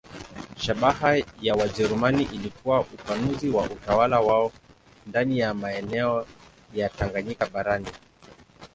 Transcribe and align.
Shabaha 0.55 1.23
ya 1.41 1.55
Wajerumani 1.55 2.23
ilikuwa 2.23 2.81
upanuzi 2.81 3.49
wa 3.49 3.63
utawala 3.63 4.19
wao 4.19 4.51
ndani 5.07 5.39
ya 5.39 5.53
maeneo 5.53 6.27
ya 6.73 6.89
Tanganyika 6.89 7.45
barani. 7.45 7.87